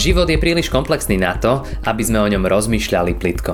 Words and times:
Život 0.00 0.32
je 0.32 0.40
príliš 0.40 0.72
komplexný 0.72 1.20
na 1.20 1.36
to, 1.36 1.60
aby 1.84 2.00
sme 2.00 2.24
o 2.24 2.30
ňom 2.32 2.48
rozmýšľali 2.48 3.20
plitko. 3.20 3.52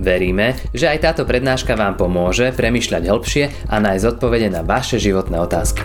Veríme, 0.00 0.56
že 0.72 0.88
aj 0.88 1.04
táto 1.04 1.28
prednáška 1.28 1.76
vám 1.76 2.00
pomôže 2.00 2.48
premyšľať 2.56 3.12
hĺbšie 3.12 3.44
a 3.68 3.76
nájsť 3.76 4.16
odpovede 4.16 4.48
na 4.48 4.64
vaše 4.64 4.96
životné 4.96 5.36
otázky. 5.36 5.84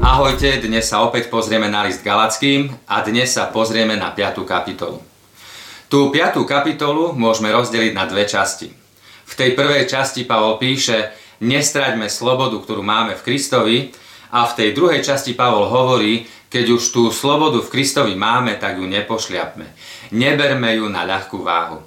Ahojte, 0.00 0.56
dnes 0.64 0.88
sa 0.88 1.04
opäť 1.04 1.28
pozrieme 1.28 1.68
na 1.68 1.84
list 1.84 2.00
Galackým 2.00 2.72
a 2.88 3.04
dnes 3.04 3.28
sa 3.28 3.52
pozrieme 3.52 3.92
na 4.00 4.08
5. 4.16 4.48
kapitolu. 4.48 5.04
Tú 5.92 6.08
5. 6.08 6.48
kapitolu 6.48 7.12
môžeme 7.12 7.52
rozdeliť 7.52 7.92
na 7.92 8.08
dve 8.08 8.24
časti. 8.24 8.72
V 9.28 9.32
tej 9.36 9.52
prvej 9.52 9.84
časti 9.84 10.24
Pavol 10.24 10.56
píše, 10.56 11.12
nestraďme 11.44 12.08
slobodu, 12.08 12.56
ktorú 12.56 12.80
máme 12.80 13.20
v 13.20 13.24
Kristovi 13.28 14.07
a 14.32 14.44
v 14.44 14.56
tej 14.56 14.70
druhej 14.76 15.00
časti 15.00 15.32
Pavol 15.32 15.68
hovorí, 15.68 16.28
keď 16.48 16.80
už 16.80 16.82
tú 16.92 17.02
slobodu 17.12 17.60
v 17.60 17.72
Kristovi 17.72 18.16
máme, 18.16 18.56
tak 18.56 18.80
ju 18.80 18.88
nepošliapme. 18.88 19.66
Neberme 20.16 20.80
ju 20.80 20.88
na 20.88 21.04
ľahkú 21.04 21.44
váhu. 21.44 21.84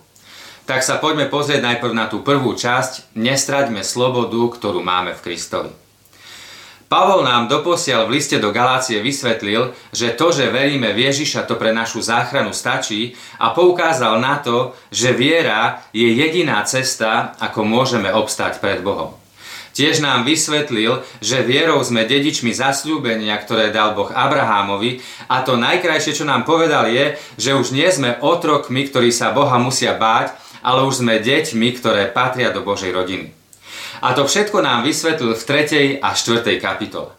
Tak 0.70 0.85
sa 0.85 1.02
poďme 1.02 1.26
pozrieť 1.26 1.66
najprv 1.66 1.94
na 1.98 2.05
tú 2.05 2.22
prvú 2.22 2.54
časť, 2.54 3.18
nestraďme 3.18 3.82
slobodu, 3.82 4.38
ktorú 4.38 4.85
máme 4.85 5.18
v 5.18 5.23
Kristovi. 5.26 5.72
Pavol 6.91 7.23
nám 7.23 7.48
doposiaľ 7.48 8.12
v 8.12 8.20
liste 8.20 8.35
do 8.35 8.52
Galácie 8.52 8.99
vysvetlil, 8.99 9.71
že 9.96 10.12
to, 10.12 10.35
že 10.35 10.52
veríme 10.52 10.91
v 10.91 11.08
Ježiša, 11.08 11.48
to 11.48 11.55
pre 11.55 11.71
našu 11.71 12.04
záchranu 12.04 12.52
stačí 12.52 13.16
a 13.40 13.55
poukázal 13.55 14.20
na 14.20 14.44
to, 14.44 14.76
že 14.91 15.16
viera 15.16 15.88
je 15.96 16.12
jediná 16.12 16.60
cesta, 16.68 17.32
ako 17.40 17.63
môžeme 17.63 18.12
obstať 18.12 18.60
pred 18.60 18.84
Bohom. 18.84 19.21
Tiež 19.72 20.04
nám 20.04 20.28
vysvetlil, 20.28 21.00
že 21.24 21.48
vierou 21.48 21.80
sme 21.80 22.04
dedičmi 22.04 22.52
zasľúbenia, 22.52 23.36
ktoré 23.40 23.72
dal 23.72 23.96
Boh 23.96 24.12
Abrahámovi 24.12 25.00
a 25.32 25.44
to 25.48 25.55
najkrajšie, 25.55 26.22
čo 26.22 26.26
nám 26.28 26.44
povedal 26.44 26.91
je, 26.91 27.16
že 27.40 27.55
už 27.55 27.72
nie 27.72 27.88
sme 27.88 28.20
otrokmi, 28.20 28.91
ktorí 28.91 29.16
sa 29.16 29.32
Boha 29.32 29.55
musia 29.55 29.96
báť, 29.96 30.36
ale 30.60 30.84
už 30.84 31.02
sme 31.02 31.24
deťmi, 31.24 31.68
ktoré 31.80 32.12
patria 32.12 32.52
do 32.52 32.68
Božej 32.68 32.91
rodiny. 32.91 33.32
A 34.02 34.12
to 34.12 34.28
všetko 34.28 34.60
nám 34.60 34.84
vysvetlil 34.84 35.38
v 35.38 35.44
3. 36.00 36.04
a 36.04 36.10
4. 36.12 36.58
kapitole. 36.60 37.13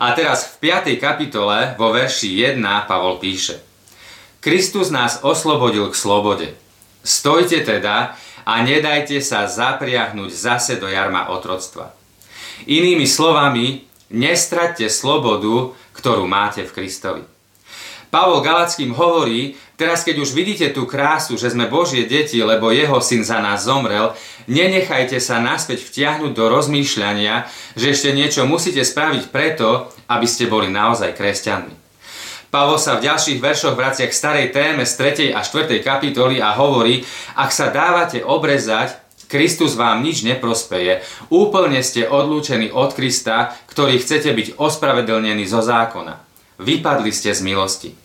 A 0.00 0.16
teraz 0.16 0.56
v 0.56 0.72
5. 0.72 0.96
kapitole 0.96 1.76
vo 1.76 1.92
verši 1.92 2.56
1 2.56 2.88
Pavol 2.88 3.20
píše 3.20 3.60
Kristus 4.42 4.90
nás 4.90 5.22
oslobodil 5.22 5.86
k 5.86 5.94
slobode. 5.94 6.48
Stojte 7.06 7.62
teda 7.62 8.18
a 8.46 8.62
nedajte 8.62 9.18
sa 9.22 9.46
zapriahnuť 9.46 10.30
zase 10.30 10.78
do 10.78 10.90
jarma 10.90 11.30
otroctva. 11.30 11.94
Inými 12.66 13.06
slovami, 13.06 13.86
nestraťte 14.12 14.86
slobodu, 14.86 15.74
ktorú 15.96 16.28
máte 16.30 16.62
v 16.62 16.74
Kristovi. 16.74 17.22
Pavol 18.12 18.44
Galackým 18.44 18.92
hovorí, 18.92 19.56
teraz 19.80 20.04
keď 20.04 20.20
už 20.20 20.36
vidíte 20.36 20.68
tú 20.76 20.84
krásu, 20.84 21.40
že 21.40 21.48
sme 21.48 21.64
Božie 21.64 22.04
deti, 22.04 22.44
lebo 22.44 22.68
jeho 22.68 23.00
syn 23.00 23.24
za 23.24 23.40
nás 23.40 23.64
zomrel, 23.64 24.12
nenechajte 24.52 25.16
sa 25.16 25.40
naspäť 25.40 25.80
vtiahnuť 25.88 26.36
do 26.36 26.44
rozmýšľania, 26.52 27.48
že 27.72 27.96
ešte 27.96 28.12
niečo 28.12 28.44
musíte 28.44 28.84
spraviť 28.84 29.32
preto, 29.32 29.88
aby 30.12 30.28
ste 30.28 30.44
boli 30.44 30.68
naozaj 30.68 31.16
kresťanmi. 31.16 31.81
Pavol 32.52 32.76
sa 32.76 33.00
v 33.00 33.08
ďalších 33.08 33.40
veršoch 33.40 33.72
vracia 33.72 34.04
k 34.04 34.12
starej 34.12 34.52
téme 34.52 34.84
z 34.84 35.32
3. 35.32 35.32
a 35.32 35.40
4. 35.40 35.72
kapitoly 35.80 36.36
a 36.36 36.52
hovorí, 36.52 37.00
ak 37.32 37.48
sa 37.48 37.72
dávate 37.72 38.20
obrezať, 38.20 39.00
Kristus 39.24 39.72
vám 39.72 40.04
nič 40.04 40.20
neprospeje. 40.20 41.00
Úplne 41.32 41.80
ste 41.80 42.04
odlúčení 42.04 42.68
od 42.68 42.92
Krista, 42.92 43.56
ktorý 43.72 43.96
chcete 43.96 44.36
byť 44.36 44.60
ospravedlnení 44.60 45.48
zo 45.48 45.64
zákona. 45.64 46.20
Vypadli 46.60 47.08
ste 47.08 47.32
z 47.32 47.40
milosti. 47.40 47.96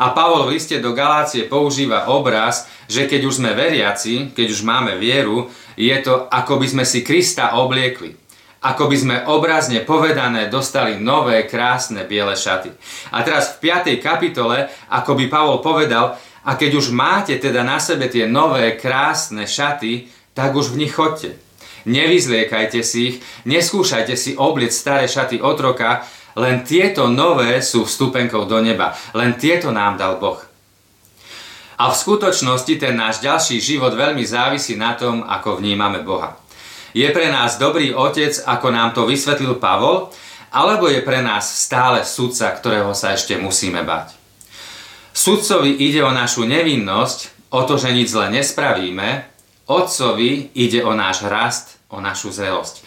A 0.00 0.16
Pavol 0.16 0.48
v 0.48 0.56
liste 0.56 0.80
do 0.80 0.96
Galácie 0.96 1.44
používa 1.44 2.08
obraz, 2.08 2.64
že 2.88 3.04
keď 3.04 3.28
už 3.28 3.44
sme 3.44 3.52
veriaci, 3.52 4.32
keď 4.32 4.56
už 4.56 4.64
máme 4.64 4.96
vieru, 4.96 5.52
je 5.76 5.92
to 6.00 6.32
ako 6.32 6.64
by 6.64 6.66
sme 6.72 6.84
si 6.88 7.04
Krista 7.04 7.60
obliekli 7.60 8.23
ako 8.64 8.88
by 8.88 8.96
sme 8.96 9.16
obrazne 9.28 9.84
povedané 9.84 10.48
dostali 10.48 10.96
nové 10.96 11.44
krásne 11.44 12.08
biele 12.08 12.32
šaty. 12.32 12.72
A 13.12 13.20
teraz 13.20 13.60
v 13.60 13.68
5. 13.68 14.00
kapitole, 14.00 14.72
ako 14.88 15.12
by 15.20 15.24
Pavol 15.28 15.60
povedal, 15.60 16.16
a 16.44 16.56
keď 16.56 16.80
už 16.80 16.92
máte 16.92 17.36
teda 17.36 17.60
na 17.60 17.76
sebe 17.76 18.08
tie 18.08 18.24
nové 18.24 18.76
krásne 18.80 19.44
šaty, 19.44 20.08
tak 20.32 20.56
už 20.56 20.72
v 20.72 20.84
nich 20.84 20.92
chodte. 20.96 21.36
Nevyzliekajte 21.84 22.80
si 22.80 22.98
ich, 23.12 23.16
neskúšajte 23.44 24.16
si 24.16 24.32
obliec 24.40 24.72
staré 24.72 25.04
šaty 25.04 25.44
otroka, 25.44 26.04
len 26.34 26.64
tieto 26.64 27.12
nové 27.12 27.60
sú 27.60 27.84
vstupenkou 27.84 28.48
do 28.48 28.58
neba. 28.64 28.96
Len 29.12 29.36
tieto 29.36 29.70
nám 29.70 30.00
dal 30.00 30.16
Boh. 30.16 30.40
A 31.74 31.90
v 31.90 32.00
skutočnosti 32.00 32.74
ten 32.80 32.94
náš 32.96 33.20
ďalší 33.20 33.60
život 33.60 33.92
veľmi 33.92 34.22
závisí 34.24 34.78
na 34.78 34.94
tom, 34.96 35.26
ako 35.26 35.60
vnímame 35.60 36.00
Boha. 36.06 36.43
Je 36.94 37.10
pre 37.10 37.26
nás 37.26 37.58
dobrý 37.58 37.90
otec, 37.90 38.38
ako 38.46 38.70
nám 38.70 38.94
to 38.94 39.02
vysvetlil 39.02 39.58
Pavol, 39.58 40.14
alebo 40.54 40.86
je 40.86 41.02
pre 41.02 41.18
nás 41.18 41.42
stále 41.42 42.06
sudca, 42.06 42.54
ktorého 42.54 42.94
sa 42.94 43.18
ešte 43.18 43.34
musíme 43.34 43.82
bať? 43.82 44.14
Sudcovi 45.10 45.74
ide 45.74 46.06
o 46.06 46.14
našu 46.14 46.46
nevinnosť, 46.46 47.50
o 47.50 47.66
to, 47.66 47.74
že 47.82 47.90
nič 47.90 48.14
zle 48.14 48.30
nespravíme, 48.30 49.26
otcovi 49.66 50.54
ide 50.54 50.86
o 50.86 50.94
náš 50.94 51.26
rast, 51.26 51.82
o 51.90 51.98
našu 51.98 52.30
zrelosť. 52.30 52.86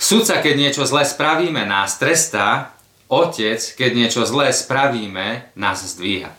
Sudca, 0.00 0.40
keď 0.40 0.54
niečo 0.56 0.82
zle 0.88 1.04
spravíme, 1.04 1.68
nás 1.68 2.00
trestá, 2.00 2.72
otec, 3.12 3.60
keď 3.76 3.90
niečo 3.92 4.24
zlé 4.24 4.48
spravíme, 4.56 5.52
nás 5.60 5.84
zdvíha. 5.84 6.32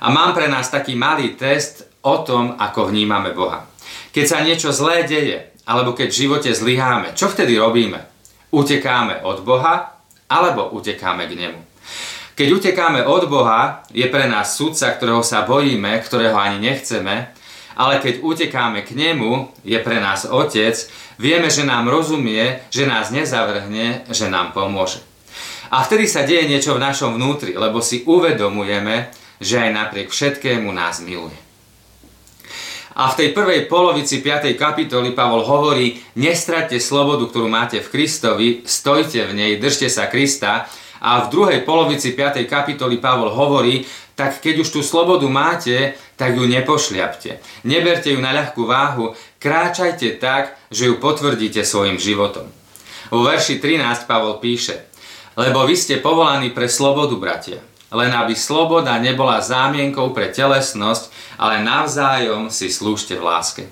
A 0.00 0.06
mám 0.08 0.32
pre 0.32 0.48
nás 0.48 0.72
taký 0.72 0.96
malý 0.96 1.36
test 1.36 1.84
o 2.00 2.24
tom, 2.24 2.56
ako 2.56 2.88
vnímame 2.88 3.36
Boha. 3.36 3.68
Keď 4.16 4.24
sa 4.24 4.40
niečo 4.40 4.72
zlé 4.72 5.04
deje, 5.04 5.53
alebo 5.64 5.96
keď 5.96 6.08
v 6.12 6.20
živote 6.28 6.50
zlyháme, 6.52 7.16
čo 7.16 7.32
vtedy 7.32 7.56
robíme? 7.56 8.04
Utekáme 8.52 9.24
od 9.24 9.40
Boha 9.42 9.96
alebo 10.28 10.72
utekáme 10.76 11.24
k 11.28 11.36
nemu? 11.36 11.60
Keď 12.34 12.48
utekáme 12.50 13.06
od 13.06 13.30
Boha, 13.30 13.86
je 13.94 14.04
pre 14.10 14.26
nás 14.26 14.58
sudca, 14.58 14.90
ktorého 14.90 15.22
sa 15.22 15.46
bojíme, 15.46 16.02
ktorého 16.02 16.34
ani 16.34 16.58
nechceme, 16.58 17.30
ale 17.78 18.02
keď 18.02 18.22
utekáme 18.22 18.82
k 18.82 18.94
nemu, 18.94 19.50
je 19.62 19.78
pre 19.78 20.02
nás 20.02 20.26
Otec, 20.26 20.74
vieme, 21.18 21.50
že 21.50 21.66
nám 21.66 21.86
rozumie, 21.86 22.62
že 22.70 22.90
nás 22.90 23.14
nezavrhne, 23.14 24.06
že 24.10 24.30
nám 24.30 24.50
pomôže. 24.50 25.02
A 25.70 25.82
vtedy 25.82 26.06
sa 26.06 26.22
deje 26.22 26.46
niečo 26.46 26.74
v 26.74 26.82
našom 26.82 27.18
vnútri, 27.18 27.54
lebo 27.54 27.82
si 27.82 28.06
uvedomujeme, 28.06 29.10
že 29.42 29.58
aj 29.58 29.70
napriek 29.74 30.08
všetkému 30.10 30.70
nás 30.70 31.02
miluje. 31.02 31.43
A 32.94 33.10
v 33.10 33.18
tej 33.18 33.28
prvej 33.34 33.66
polovici 33.66 34.22
5. 34.22 34.54
kapitoly 34.54 35.10
Pavol 35.18 35.42
hovorí, 35.42 35.98
nestraťte 36.14 36.78
slobodu, 36.78 37.26
ktorú 37.26 37.50
máte 37.50 37.82
v 37.82 37.90
Kristovi, 37.90 38.62
stojte 38.62 39.26
v 39.26 39.32
nej, 39.34 39.52
držte 39.58 39.90
sa 39.90 40.06
Krista. 40.06 40.70
A 41.02 41.26
v 41.26 41.34
druhej 41.34 41.60
polovici 41.66 42.14
5. 42.14 42.46
kapitoly 42.46 43.02
Pavol 43.02 43.34
hovorí, 43.34 43.82
tak 44.14 44.38
keď 44.38 44.62
už 44.62 44.68
tú 44.70 44.80
slobodu 44.86 45.26
máte, 45.26 45.98
tak 46.14 46.38
ju 46.38 46.46
nepošliapte. 46.46 47.42
Neberte 47.66 48.14
ju 48.14 48.22
na 48.22 48.30
ľahkú 48.30 48.62
váhu, 48.62 49.18
kráčajte 49.42 50.22
tak, 50.22 50.54
že 50.70 50.86
ju 50.86 51.02
potvrdíte 51.02 51.66
svojim 51.66 51.98
životom. 51.98 52.46
Vo 53.10 53.26
verši 53.26 53.58
13 53.58 54.06
Pavol 54.06 54.38
píše, 54.38 54.86
lebo 55.34 55.66
vy 55.66 55.74
ste 55.74 55.98
povolaní 55.98 56.54
pre 56.54 56.70
slobodu, 56.70 57.18
bratia 57.18 57.73
len 57.92 58.10
aby 58.14 58.32
sloboda 58.32 58.96
nebola 59.02 59.44
zámienkou 59.44 60.14
pre 60.16 60.32
telesnosť, 60.32 61.10
ale 61.36 61.66
navzájom 61.66 62.48
si 62.48 62.70
slúžte 62.70 63.18
v 63.18 63.26
láske. 63.26 63.64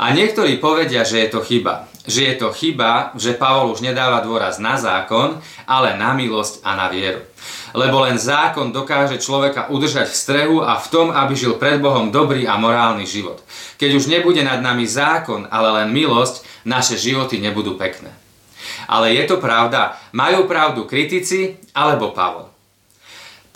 A 0.00 0.16
niektorí 0.16 0.56
povedia, 0.56 1.04
že 1.04 1.20
je 1.20 1.28
to 1.28 1.44
chyba. 1.44 1.84
Že 2.08 2.20
je 2.24 2.34
to 2.40 2.48
chyba, 2.56 3.12
že 3.20 3.36
Pavol 3.36 3.76
už 3.76 3.84
nedáva 3.84 4.24
dôraz 4.24 4.56
na 4.56 4.80
zákon, 4.80 5.36
ale 5.68 6.00
na 6.00 6.16
milosť 6.16 6.64
a 6.64 6.72
na 6.72 6.88
vieru. 6.88 7.20
Lebo 7.76 8.00
len 8.08 8.16
zákon 8.16 8.72
dokáže 8.72 9.20
človeka 9.20 9.68
udržať 9.68 10.08
v 10.08 10.16
strehu 10.16 10.58
a 10.64 10.80
v 10.80 10.86
tom, 10.88 11.12
aby 11.12 11.36
žil 11.36 11.60
pred 11.60 11.76
Bohom 11.78 12.08
dobrý 12.08 12.48
a 12.48 12.56
morálny 12.56 13.04
život. 13.04 13.44
Keď 13.76 13.90
už 13.92 14.08
nebude 14.08 14.40
nad 14.40 14.64
nami 14.64 14.88
zákon, 14.88 15.46
ale 15.52 15.84
len 15.84 15.92
milosť, 15.92 16.64
naše 16.64 16.96
životy 16.96 17.36
nebudú 17.36 17.76
pekné. 17.76 18.08
Ale 18.88 19.12
je 19.12 19.24
to 19.28 19.36
pravda, 19.38 20.00
majú 20.16 20.48
pravdu 20.48 20.88
kritici 20.88 21.60
alebo 21.76 22.10
Pavol. 22.16 22.49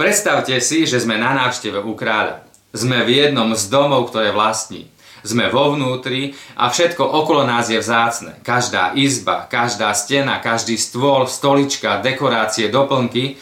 Predstavte 0.05 0.61
si, 0.61 0.85
že 0.85 1.01
sme 1.01 1.17
na 1.17 1.33
návšteve 1.33 1.81
u 1.81 1.97
kráľa. 1.97 2.45
Sme 2.77 3.09
v 3.09 3.25
jednom 3.25 3.57
z 3.57 3.73
domov, 3.73 4.13
ktoré 4.13 4.37
vlastní. 4.37 4.93
Sme 5.25 5.49
vo 5.49 5.73
vnútri 5.73 6.37
a 6.61 6.69
všetko 6.69 7.01
okolo 7.01 7.49
nás 7.49 7.73
je 7.73 7.81
vzácne. 7.81 8.37
Každá 8.45 8.93
izba, 9.01 9.49
každá 9.49 9.89
stena, 9.97 10.45
každý 10.45 10.77
stôl, 10.77 11.25
stolička, 11.25 12.05
dekorácie, 12.05 12.69
doplnky. 12.69 13.41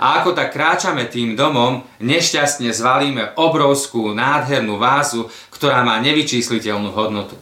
A 0.00 0.24
ako 0.24 0.32
tak 0.32 0.56
kráčame 0.56 1.04
tým 1.12 1.36
domom, 1.36 1.84
nešťastne 2.00 2.72
zvalíme 2.72 3.36
obrovskú, 3.36 4.16
nádhernú 4.16 4.80
vázu, 4.80 5.28
ktorá 5.52 5.84
má 5.84 6.00
nevyčísliteľnú 6.00 6.88
hodnotu. 6.96 7.36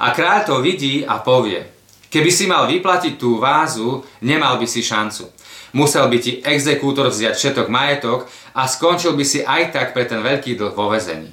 A 0.00 0.16
kráľ 0.16 0.48
to 0.48 0.64
vidí 0.64 1.04
a 1.04 1.20
povie, 1.20 1.68
Keby 2.12 2.28
si 2.28 2.44
mal 2.44 2.68
vyplatiť 2.68 3.16
tú 3.16 3.40
vázu, 3.40 4.04
nemal 4.20 4.60
by 4.60 4.68
si 4.68 4.84
šancu. 4.84 5.32
Musel 5.72 6.12
by 6.12 6.18
ti 6.20 6.44
exekútor 6.44 7.08
vziať 7.08 7.32
všetok 7.32 7.72
majetok 7.72 8.28
a 8.52 8.68
skončil 8.68 9.16
by 9.16 9.24
si 9.24 9.40
aj 9.40 9.72
tak 9.72 9.96
pre 9.96 10.04
ten 10.04 10.20
veľký 10.20 10.60
dlh 10.60 10.76
vo 10.76 10.92
vezení. 10.92 11.32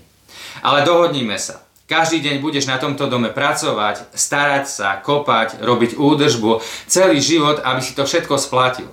Ale 0.64 0.88
dohodníme 0.88 1.36
sa. 1.36 1.68
Každý 1.90 2.24
deň 2.24 2.40
budeš 2.40 2.70
na 2.70 2.80
tomto 2.80 3.12
dome 3.12 3.34
pracovať, 3.34 4.14
starať 4.16 4.66
sa, 4.72 5.02
kopať, 5.04 5.60
robiť 5.60 6.00
údržbu, 6.00 6.64
celý 6.88 7.20
život, 7.20 7.60
aby 7.60 7.82
si 7.84 7.92
to 7.98 8.08
všetko 8.08 8.40
splatil. 8.40 8.88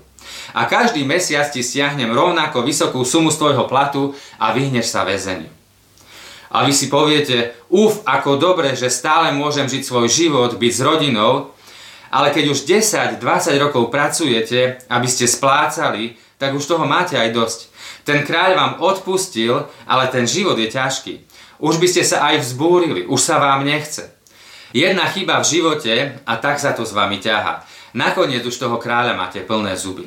A 0.56 0.66
každý 0.66 1.04
mesiac 1.04 1.46
ti 1.52 1.60
stiahnem 1.60 2.10
rovnako 2.10 2.64
vysokú 2.64 3.04
sumu 3.04 3.30
z 3.30 3.38
tvojho 3.38 3.68
platu 3.70 4.16
a 4.40 4.50
vyhneš 4.50 4.90
sa 4.90 5.04
väzeniu. 5.04 5.52
A 6.50 6.64
vy 6.64 6.72
si 6.72 6.88
poviete, 6.88 7.52
uf, 7.68 8.00
ako 8.08 8.40
dobre, 8.40 8.72
že 8.72 8.88
stále 8.88 9.30
môžem 9.36 9.68
žiť 9.68 9.82
svoj 9.84 10.08
život, 10.08 10.56
byť 10.56 10.72
s 10.72 10.80
rodinou, 10.80 11.52
ale 12.10 12.30
keď 12.30 12.44
už 12.52 12.66
10-20 12.66 13.22
rokov 13.62 13.90
pracujete, 13.90 14.80
aby 14.86 15.08
ste 15.10 15.26
splácali, 15.26 16.16
tak 16.36 16.52
už 16.52 16.64
toho 16.68 16.84
máte 16.84 17.16
aj 17.16 17.32
dosť. 17.32 17.60
Ten 18.06 18.22
kráľ 18.22 18.50
vám 18.54 18.72
odpustil, 18.84 19.66
ale 19.88 20.06
ten 20.12 20.28
život 20.28 20.54
je 20.54 20.70
ťažký. 20.70 21.14
Už 21.58 21.80
by 21.80 21.86
ste 21.88 22.04
sa 22.04 22.30
aj 22.30 22.44
vzbúrili, 22.44 23.08
už 23.08 23.18
sa 23.18 23.42
vám 23.42 23.64
nechce. 23.64 24.12
Jedna 24.70 25.08
chyba 25.08 25.40
v 25.40 25.48
živote 25.58 25.94
a 26.22 26.32
tak 26.36 26.60
sa 26.60 26.76
to 26.76 26.84
s 26.84 26.92
vami 26.92 27.18
ťaha. 27.18 27.64
Nakoniec 27.96 28.44
už 28.44 28.60
toho 28.60 28.76
kráľa 28.76 29.16
máte 29.16 29.40
plné 29.40 29.72
zuby. 29.74 30.06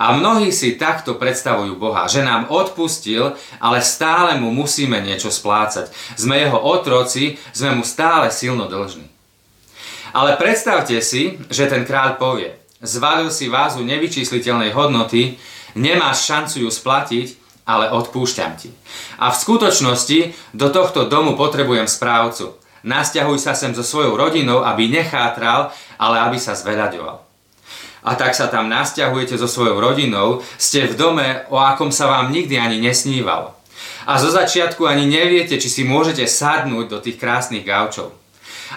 A 0.00 0.16
mnohí 0.16 0.48
si 0.54 0.80
takto 0.80 1.20
predstavujú 1.20 1.76
Boha, 1.76 2.08
že 2.08 2.24
nám 2.24 2.48
odpustil, 2.48 3.36
ale 3.60 3.84
stále 3.84 4.40
mu 4.40 4.48
musíme 4.54 5.02
niečo 5.04 5.28
splácať. 5.28 5.92
Sme 6.16 6.40
jeho 6.40 6.56
otroci, 6.56 7.36
sme 7.52 7.76
mu 7.76 7.84
stále 7.84 8.32
silno 8.32 8.70
dlžní. 8.70 9.11
Ale 10.12 10.36
predstavte 10.36 11.00
si, 11.00 11.40
že 11.48 11.68
ten 11.68 11.88
kráľ 11.88 12.20
povie, 12.20 12.52
zvalil 12.84 13.32
si 13.32 13.48
vázu 13.48 13.80
nevyčísliteľnej 13.84 14.76
hodnoty, 14.76 15.40
nemáš 15.76 16.28
šancu 16.28 16.68
ju 16.68 16.70
splatiť, 16.70 17.28
ale 17.64 17.88
odpúšťam 17.88 18.52
ti. 18.58 18.68
A 19.16 19.32
v 19.32 19.40
skutočnosti 19.40 20.20
do 20.52 20.68
tohto 20.68 21.08
domu 21.08 21.38
potrebujem 21.38 21.88
správcu. 21.88 22.58
Nasťahuj 22.82 23.38
sa 23.38 23.54
sem 23.54 23.70
so 23.72 23.86
svojou 23.86 24.18
rodinou, 24.18 24.66
aby 24.66 24.90
nechátral, 24.90 25.70
ale 25.96 26.18
aby 26.18 26.36
sa 26.36 26.58
zveľaďoval 26.58 27.32
a 28.02 28.18
tak 28.18 28.34
sa 28.34 28.50
tam 28.50 28.66
nasťahujete 28.66 29.38
so 29.38 29.46
svojou 29.46 29.78
rodinou, 29.78 30.42
ste 30.58 30.90
v 30.90 30.98
dome, 30.98 31.46
o 31.54 31.56
akom 31.62 31.94
sa 31.94 32.10
vám 32.10 32.34
nikdy 32.34 32.58
ani 32.58 32.82
nesnívalo. 32.82 33.54
A 34.02 34.18
zo 34.18 34.34
začiatku 34.34 34.82
ani 34.82 35.06
neviete, 35.06 35.54
či 35.62 35.70
si 35.70 35.82
môžete 35.86 36.26
sadnúť 36.26 36.90
do 36.90 36.98
tých 36.98 37.22
krásnych 37.22 37.62
gaučov. 37.62 38.10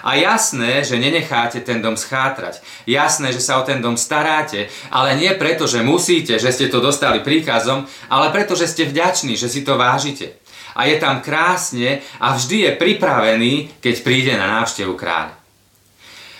A 0.06 0.14
jasné, 0.14 0.86
že 0.86 1.02
nenecháte 1.02 1.58
ten 1.66 1.82
dom 1.82 1.98
schátrať. 1.98 2.62
Jasné, 2.86 3.34
že 3.34 3.42
sa 3.42 3.58
o 3.58 3.66
ten 3.66 3.82
dom 3.82 3.98
staráte, 3.98 4.70
ale 4.94 5.18
nie 5.18 5.34
preto, 5.34 5.66
že 5.66 5.82
musíte, 5.82 6.38
že 6.38 6.54
ste 6.54 6.70
to 6.70 6.78
dostali 6.78 7.26
príkazom, 7.26 7.90
ale 8.06 8.30
preto, 8.30 8.54
že 8.54 8.70
ste 8.70 8.86
vďační, 8.86 9.34
že 9.34 9.50
si 9.50 9.66
to 9.66 9.74
vážite. 9.74 10.38
A 10.78 10.86
je 10.86 11.02
tam 11.02 11.18
krásne 11.26 12.06
a 12.22 12.38
vždy 12.38 12.70
je 12.70 12.72
pripravený, 12.78 13.52
keď 13.82 13.94
príde 14.06 14.32
na 14.38 14.62
návštevu 14.62 14.94
kráľa. 14.94 15.34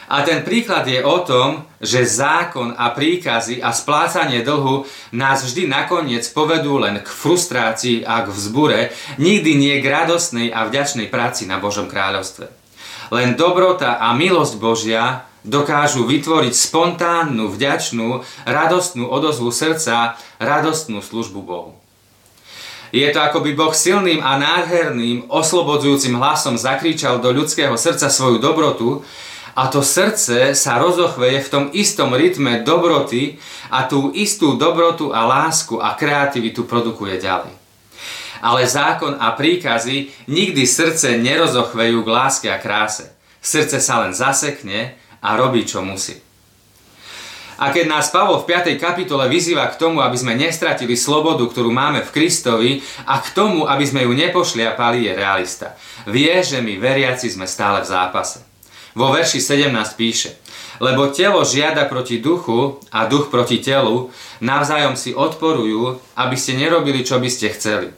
A 0.07 0.23
ten 0.23 0.47
príklad 0.47 0.87
je 0.87 1.03
o 1.03 1.19
tom, 1.27 1.67
že 1.83 2.07
zákon 2.07 2.71
a 2.79 2.95
príkazy 2.95 3.59
a 3.59 3.75
splácanie 3.75 4.47
dlhu 4.47 4.87
nás 5.11 5.43
vždy 5.43 5.67
nakoniec 5.67 6.23
povedú 6.31 6.79
len 6.79 7.03
k 7.03 7.09
frustrácii 7.11 8.07
a 8.07 8.23
k 8.23 8.31
vzbure, 8.31 8.95
nikdy 9.19 9.59
nie 9.59 9.75
k 9.83 9.91
radostnej 9.91 10.55
a 10.55 10.63
vďačnej 10.71 11.11
práci 11.11 11.51
na 11.51 11.59
Božom 11.59 11.91
kráľovstve. 11.91 12.66
Len 13.15 13.39
dobrota 13.39 14.03
a 14.03 14.15
milosť 14.17 14.55
Božia 14.59 15.27
dokážu 15.47 16.03
vytvoriť 16.05 16.53
spontánnu, 16.53 17.55
vďačnú, 17.55 18.27
radostnú 18.45 19.07
odozvu 19.07 19.55
srdca, 19.55 20.19
radostnú 20.43 20.99
službu 20.99 21.41
Bohu. 21.41 21.73
Je 22.91 23.07
to 23.11 23.19
ako 23.19 23.43
by 23.43 23.51
Boh 23.55 23.75
silným 23.75 24.23
a 24.23 24.39
nádherným, 24.39 25.31
oslobodzujúcim 25.31 26.19
hlasom 26.19 26.59
zakričal 26.59 27.19
do 27.19 27.35
ľudského 27.35 27.75
srdca 27.75 28.11
svoju 28.11 28.39
dobrotu, 28.39 29.03
a 29.57 29.73
to 29.73 29.81
srdce 29.81 30.53
sa 30.53 30.77
rozochveje 30.77 31.49
v 31.49 31.49
tom 31.49 31.65
istom 31.73 32.13
rytme 32.13 32.61
dobroty 32.61 33.41
a 33.73 33.89
tú 33.89 34.13
istú 34.13 34.61
dobrotu 34.61 35.17
a 35.17 35.25
lásku 35.25 35.81
a 35.81 35.97
kreativitu 35.97 36.69
produkuje 36.69 37.17
ďalej. 37.17 37.66
Ale 38.45 38.69
zákon 38.69 39.17
a 39.17 39.33
príkazy 39.33 40.29
nikdy 40.29 40.65
srdce 40.67 41.17
nerozochvejú 41.21 42.05
k 42.05 42.09
láske 42.09 42.49
a 42.53 42.61
kráse. 42.61 43.09
Srdce 43.41 43.79
sa 43.79 44.03
len 44.03 44.13
zasekne 44.13 44.99
a 45.23 45.39
robí, 45.39 45.63
čo 45.63 45.81
musí. 45.81 46.27
A 47.57 47.73
keď 47.73 47.89
nás 47.89 48.13
Pavol 48.13 48.45
v 48.45 48.53
5. 48.53 48.77
kapitole 48.77 49.33
vyzýva 49.33 49.73
k 49.73 49.81
tomu, 49.81 50.05
aby 50.05 50.13
sme 50.13 50.37
nestratili 50.37 50.93
slobodu, 50.93 51.41
ktorú 51.41 51.73
máme 51.73 52.05
v 52.05 52.13
Kristovi 52.13 52.85
a 53.09 53.17
k 53.17 53.33
tomu, 53.33 53.65
aby 53.65 53.81
sme 53.81 54.05
ju 54.05 54.13
nepošliapali, 54.13 55.09
je 55.09 55.13
realista. 55.17 55.73
Vie, 56.05 56.37
že 56.45 56.61
my 56.61 56.77
veriaci 56.77 57.33
sme 57.33 57.49
stále 57.49 57.81
v 57.81 57.89
zápase. 57.89 58.45
Vo 58.93 59.09
verši 59.09 59.41
17 59.41 59.73
píše, 59.97 60.37
lebo 60.85 61.13
telo 61.13 61.45
žiada 61.45 61.89
proti 61.89 62.21
duchu 62.21 62.81
a 62.93 63.09
duch 63.09 63.33
proti 63.33 63.61
telu, 63.61 64.13
navzájom 64.45 64.97
si 64.97 65.17
odporujú, 65.17 65.97
aby 66.17 66.37
ste 66.37 66.61
nerobili, 66.61 67.05
čo 67.05 67.17
by 67.17 67.29
ste 67.29 67.53
chceli. 67.57 67.89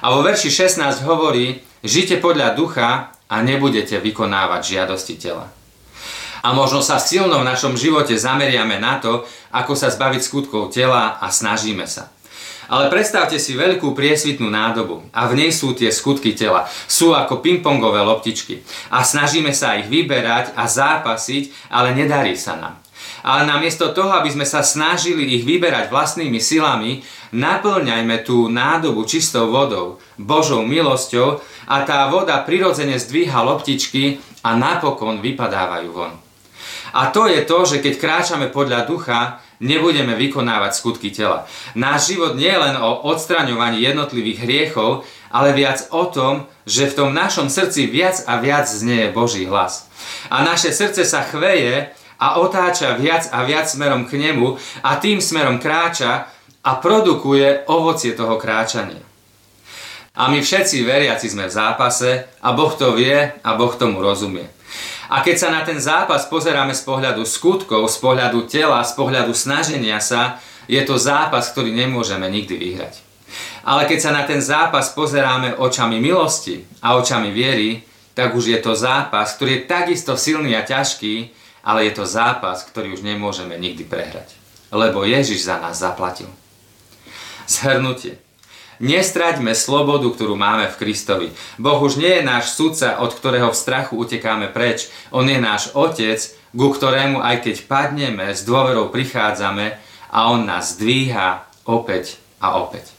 A 0.00 0.14
vo 0.14 0.22
verši 0.22 0.48
16 0.48 1.02
hovorí, 1.04 1.58
žite 1.82 2.22
podľa 2.22 2.54
ducha 2.54 3.10
a 3.30 3.36
nebudete 3.42 3.98
vykonávať 3.98 4.62
žiadosti 4.62 5.14
tela. 5.18 5.50
A 6.40 6.56
možno 6.56 6.80
sa 6.80 6.96
silno 6.96 7.44
v 7.44 7.48
našom 7.48 7.76
živote 7.76 8.16
zameriame 8.16 8.80
na 8.80 8.96
to, 8.96 9.28
ako 9.52 9.76
sa 9.76 9.92
zbaviť 9.92 10.22
skutkov 10.24 10.72
tela 10.72 11.20
a 11.20 11.28
snažíme 11.28 11.84
sa. 11.84 12.08
Ale 12.70 12.86
predstavte 12.86 13.34
si 13.42 13.58
veľkú 13.58 13.98
priesvitnú 13.98 14.46
nádobu 14.46 15.02
a 15.10 15.26
v 15.26 15.42
nej 15.42 15.50
sú 15.50 15.74
tie 15.74 15.90
skutky 15.90 16.38
tela. 16.38 16.70
Sú 16.86 17.10
ako 17.18 17.42
pingpongové 17.42 17.98
loptičky 18.06 18.62
a 18.94 19.02
snažíme 19.02 19.50
sa 19.50 19.74
ich 19.74 19.90
vyberať 19.90 20.54
a 20.54 20.70
zápasiť, 20.70 21.74
ale 21.74 21.98
nedarí 21.98 22.38
sa 22.38 22.54
nám. 22.54 22.78
Ale 23.20 23.44
namiesto 23.44 23.92
toho, 23.92 24.16
aby 24.16 24.32
sme 24.32 24.46
sa 24.48 24.64
snažili 24.64 25.36
ich 25.36 25.44
vyberať 25.44 25.92
vlastnými 25.92 26.40
silami, 26.40 27.04
naplňajme 27.36 28.16
tú 28.24 28.48
nádobu 28.48 29.04
čistou 29.04 29.52
vodou, 29.52 30.00
Božou 30.16 30.64
milosťou 30.64 31.40
a 31.68 31.84
tá 31.84 32.08
voda 32.08 32.40
prirodzene 32.42 32.96
zdvíha 32.96 33.44
loptičky 33.44 34.18
a 34.42 34.56
napokon 34.56 35.20
vypadávajú 35.20 35.88
von. 35.92 36.12
A 36.90 37.14
to 37.14 37.30
je 37.30 37.46
to, 37.46 37.58
že 37.62 37.78
keď 37.78 37.94
kráčame 38.02 38.46
podľa 38.50 38.82
ducha, 38.88 39.38
nebudeme 39.62 40.16
vykonávať 40.16 40.72
skutky 40.74 41.14
tela. 41.14 41.46
Náš 41.76 42.16
život 42.16 42.34
nie 42.34 42.50
je 42.50 42.58
len 42.58 42.76
o 42.80 43.06
odstraňovaní 43.06 43.78
jednotlivých 43.84 44.42
hriechov, 44.42 45.06
ale 45.30 45.54
viac 45.54 45.86
o 45.94 46.10
tom, 46.10 46.50
že 46.66 46.90
v 46.90 46.96
tom 46.96 47.10
našom 47.14 47.46
srdci 47.46 47.86
viac 47.86 48.24
a 48.26 48.42
viac 48.42 48.66
znieje 48.66 49.14
Boží 49.14 49.46
hlas. 49.46 49.86
A 50.32 50.42
naše 50.42 50.74
srdce 50.74 51.06
sa 51.06 51.22
chveje 51.22 51.94
a 52.20 52.36
otáča 52.36 53.00
viac 53.00 53.32
a 53.32 53.48
viac 53.48 53.64
smerom 53.64 54.04
k 54.04 54.20
nemu 54.20 54.60
a 54.84 55.00
tým 55.00 55.24
smerom 55.24 55.56
kráča 55.56 56.28
a 56.60 56.70
produkuje 56.76 57.64
ovocie 57.72 58.12
toho 58.12 58.36
kráčania. 58.36 59.00
A 60.20 60.28
my 60.28 60.44
všetci 60.44 60.84
veriaci 60.84 61.32
sme 61.32 61.48
v 61.48 61.56
zápase 61.56 62.28
a 62.44 62.52
Boh 62.52 62.76
to 62.76 62.92
vie 62.92 63.16
a 63.16 63.50
Boh 63.56 63.72
tomu 63.72 64.04
rozumie. 64.04 64.44
A 65.10 65.24
keď 65.24 65.36
sa 65.40 65.48
na 65.50 65.64
ten 65.64 65.80
zápas 65.80 66.28
pozeráme 66.28 66.76
z 66.76 66.86
pohľadu 66.86 67.24
skutkov, 67.26 67.88
z 67.88 67.98
pohľadu 67.98 68.46
tela, 68.46 68.84
z 68.84 68.94
pohľadu 68.94 69.34
snaženia 69.34 69.98
sa, 69.98 70.38
je 70.70 70.78
to 70.86 71.00
zápas, 71.00 71.50
ktorý 71.50 71.74
nemôžeme 71.74 72.30
nikdy 72.30 72.54
vyhrať. 72.54 73.02
Ale 73.66 73.90
keď 73.90 73.98
sa 73.98 74.10
na 74.14 74.22
ten 74.22 74.38
zápas 74.38 74.94
pozeráme 74.94 75.58
očami 75.58 75.98
milosti 75.98 76.62
a 76.84 76.94
očami 76.94 77.34
viery, 77.34 77.82
tak 78.14 78.34
už 78.34 78.54
je 78.54 78.58
to 78.62 78.78
zápas, 78.78 79.34
ktorý 79.34 79.62
je 79.62 79.66
takisto 79.66 80.14
silný 80.14 80.54
a 80.54 80.62
ťažký, 80.62 81.32
ale 81.60 81.88
je 81.88 81.92
to 81.96 82.04
zápas, 82.08 82.64
ktorý 82.64 82.96
už 82.96 83.04
nemôžeme 83.04 83.56
nikdy 83.56 83.84
prehrať. 83.84 84.32
Lebo 84.70 85.02
Ježiš 85.02 85.46
za 85.46 85.58
nás 85.58 85.80
zaplatil. 85.80 86.30
Zhrnutie. 87.50 88.22
Nestraťme 88.80 89.52
slobodu, 89.52 90.08
ktorú 90.08 90.40
máme 90.40 90.64
v 90.72 90.78
Kristovi. 90.80 91.28
Boh 91.60 91.76
už 91.84 92.00
nie 92.00 92.16
je 92.16 92.24
náš 92.24 92.56
sudca, 92.56 92.96
od 93.04 93.12
ktorého 93.12 93.52
v 93.52 93.60
strachu 93.60 94.00
utekáme 94.00 94.48
preč. 94.48 94.88
On 95.12 95.26
je 95.28 95.36
náš 95.36 95.68
Otec, 95.76 96.16
ku 96.56 96.72
ktorému 96.72 97.20
aj 97.20 97.44
keď 97.44 97.56
padneme, 97.68 98.32
s 98.32 98.40
dôverou 98.48 98.88
prichádzame 98.88 99.76
a 100.08 100.32
On 100.32 100.48
nás 100.48 100.80
dvíha 100.80 101.44
opäť 101.68 102.16
a 102.40 102.56
opäť. 102.56 102.96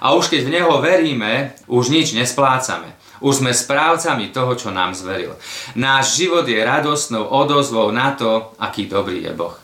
A 0.00 0.16
už 0.16 0.32
keď 0.32 0.48
v 0.48 0.52
Neho 0.56 0.80
veríme, 0.80 1.52
už 1.68 1.92
nič 1.92 2.16
nesplácame. 2.16 2.96
Už 3.20 3.44
sme 3.44 3.52
správcami 3.52 4.32
toho, 4.32 4.56
čo 4.56 4.72
nám 4.72 4.96
zveril. 4.96 5.36
Náš 5.76 6.16
život 6.16 6.48
je 6.48 6.56
radostnou 6.56 7.28
odozvou 7.28 7.92
na 7.92 8.16
to, 8.16 8.56
aký 8.56 8.88
dobrý 8.88 9.28
je 9.28 9.32
Boh. 9.36 9.56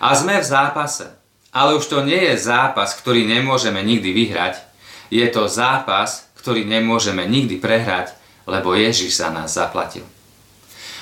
A 0.00 0.16
sme 0.16 0.40
v 0.40 0.48
zápase. 0.48 1.12
Ale 1.52 1.76
už 1.76 1.84
to 1.88 2.04
nie 2.04 2.32
je 2.32 2.36
zápas, 2.40 2.92
ktorý 2.96 3.24
nemôžeme 3.24 3.80
nikdy 3.80 4.12
vyhrať. 4.12 4.60
Je 5.08 5.24
to 5.32 5.48
zápas, 5.48 6.28
ktorý 6.40 6.64
nemôžeme 6.64 7.24
nikdy 7.24 7.56
prehrať, 7.56 8.12
lebo 8.48 8.76
Ježiš 8.76 9.20
za 9.20 9.28
nás 9.32 9.56
zaplatil. 9.56 10.04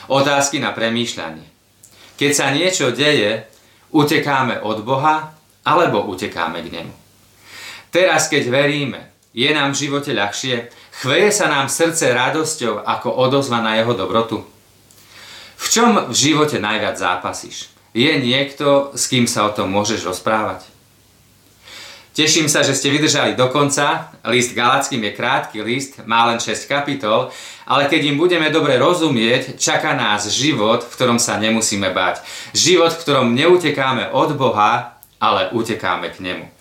Otázky 0.06 0.62
na 0.62 0.70
premýšľanie. 0.70 1.46
Keď 2.14 2.32
sa 2.32 2.54
niečo 2.54 2.94
deje, 2.94 3.46
utekáme 3.90 4.62
od 4.62 4.86
Boha 4.86 5.34
alebo 5.66 6.06
utekáme 6.06 6.62
k 6.62 6.72
Nemu. 6.78 6.94
Teraz, 7.90 8.30
keď 8.30 8.48
veríme, 8.48 9.10
je 9.36 9.50
nám 9.52 9.74
v 9.74 9.80
živote 9.86 10.14
ľahšie, 10.14 10.70
chveje 11.02 11.32
sa 11.32 11.52
nám 11.52 11.68
srdce 11.68 12.12
radosťou 12.12 12.84
ako 12.84 13.08
odozva 13.12 13.60
na 13.60 13.76
Jeho 13.76 13.92
dobrotu. 13.92 14.44
V 15.56 15.66
čom 15.72 16.12
v 16.12 16.14
živote 16.14 16.60
najviac 16.60 17.00
zápasíš? 17.00 17.72
Je 17.96 18.12
niekto, 18.20 18.92
s 18.92 19.08
kým 19.08 19.24
sa 19.24 19.48
o 19.48 19.54
tom 19.56 19.72
môžeš 19.72 20.04
rozprávať? 20.04 20.68
Teším 22.16 22.48
sa, 22.48 22.64
že 22.64 22.72
ste 22.72 22.88
vydržali 22.88 23.36
do 23.36 23.52
konca. 23.52 24.08
List 24.24 24.56
Galackým 24.56 25.04
je 25.04 25.12
krátky 25.12 25.60
list, 25.60 26.00
má 26.08 26.24
len 26.24 26.40
6 26.40 26.64
kapitol, 26.64 27.28
ale 27.68 27.92
keď 27.92 28.08
im 28.08 28.16
budeme 28.16 28.48
dobre 28.48 28.80
rozumieť, 28.80 29.60
čaká 29.60 29.92
nás 29.92 30.24
život, 30.32 30.80
v 30.80 30.92
ktorom 30.96 31.20
sa 31.20 31.36
nemusíme 31.36 31.92
báť. 31.92 32.24
Život, 32.56 32.96
v 32.96 33.00
ktorom 33.04 33.36
neutekáme 33.36 34.16
od 34.16 34.32
Boha, 34.32 34.96
ale 35.20 35.52
utekáme 35.52 36.08
k 36.08 36.24
Nemu. 36.24 36.55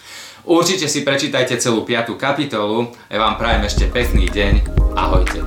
Určite 0.46 0.86
si 0.86 1.02
prečítajte 1.02 1.58
celú 1.58 1.82
5. 1.82 2.14
kapitolu. 2.22 2.94
Ja 3.10 3.18
vám 3.18 3.42
prajem 3.42 3.66
ešte 3.66 3.90
pekný 3.90 4.30
deň. 4.30 4.54
Ahojte. 4.94 5.42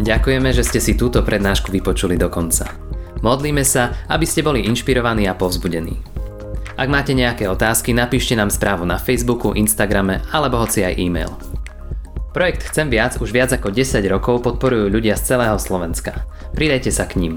Ďakujeme, 0.00 0.56
že 0.56 0.64
ste 0.64 0.80
si 0.80 0.96
túto 0.96 1.20
prednášku 1.20 1.68
vypočuli 1.68 2.16
do 2.16 2.32
konca. 2.32 2.72
Modlíme 3.20 3.60
sa, 3.60 3.92
aby 4.08 4.24
ste 4.24 4.40
boli 4.40 4.64
inšpirovaní 4.64 5.28
a 5.28 5.36
povzbudení. 5.36 6.00
Ak 6.80 6.88
máte 6.88 7.12
nejaké 7.12 7.44
otázky, 7.44 7.92
napíšte 7.92 8.32
nám 8.32 8.48
správu 8.48 8.88
na 8.88 8.96
Facebooku, 8.96 9.52
Instagrame 9.52 10.24
alebo 10.32 10.64
hoci 10.64 10.80
aj 10.80 10.96
e-mail. 10.96 11.36
Projekt 12.32 12.64
Chcem 12.72 12.88
viac 12.88 13.20
už 13.20 13.36
viac 13.36 13.52
ako 13.52 13.68
10 13.68 14.00
rokov 14.08 14.40
podporujú 14.48 14.88
ľudia 14.88 15.12
z 15.20 15.36
celého 15.36 15.60
Slovenska. 15.60 16.24
Pridajte 16.56 16.88
sa 16.88 17.04
k 17.04 17.20
ním. 17.20 17.36